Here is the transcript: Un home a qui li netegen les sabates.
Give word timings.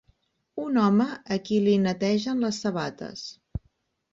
Un 0.61 0.77
home 0.83 1.05
a 1.35 1.37
qui 1.49 1.59
li 1.67 1.75
netegen 1.83 2.41
les 2.47 2.63
sabates. 2.65 3.25